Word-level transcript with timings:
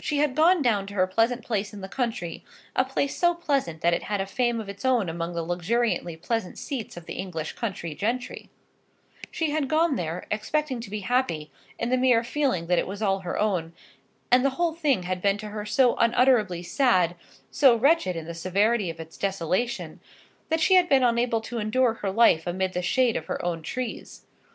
She 0.00 0.16
had 0.16 0.34
gone 0.34 0.62
down 0.62 0.86
to 0.86 0.94
her 0.94 1.06
pleasant 1.06 1.44
place 1.44 1.74
in 1.74 1.82
the 1.82 1.90
country, 1.90 2.42
a 2.74 2.86
place 2.86 3.14
so 3.18 3.34
pleasant 3.34 3.82
that 3.82 3.92
it 3.92 4.04
had 4.04 4.18
a 4.18 4.24
fame 4.24 4.60
of 4.62 4.68
its 4.70 4.82
own 4.82 5.10
among 5.10 5.34
the 5.34 5.42
luxuriantly 5.42 6.16
pleasant 6.16 6.56
seats 6.56 6.96
of 6.96 7.04
the 7.04 7.16
English 7.18 7.52
country 7.52 7.94
gentry; 7.94 8.48
she 9.30 9.50
had 9.50 9.68
gone 9.68 9.96
there, 9.96 10.26
expecting 10.30 10.80
to 10.80 10.88
be 10.88 11.00
happy 11.00 11.50
in 11.78 11.90
the 11.90 11.98
mere 11.98 12.24
feeling 12.24 12.66
that 12.68 12.78
it 12.78 12.86
was 12.86 13.02
all 13.02 13.18
her 13.18 13.38
own; 13.38 13.74
and 14.32 14.42
the 14.42 14.48
whole 14.56 14.72
thing 14.72 15.02
had 15.02 15.20
been 15.20 15.36
to 15.36 15.48
her 15.50 15.66
so 15.66 15.96
unutterably 15.96 16.62
sad, 16.62 17.14
so 17.50 17.76
wretched 17.76 18.16
in 18.16 18.24
the 18.24 18.32
severity 18.32 18.88
of 18.88 18.98
its 18.98 19.18
desolation, 19.18 20.00
that 20.48 20.60
she 20.60 20.76
had 20.76 20.88
been 20.88 21.02
unable 21.02 21.42
to 21.42 21.58
endure 21.58 21.92
her 21.92 22.10
life 22.10 22.46
amidst 22.46 22.72
the 22.72 22.80
shade 22.80 23.18
of 23.18 23.26
her 23.26 23.44
own 23.44 23.60
trees. 23.60 24.22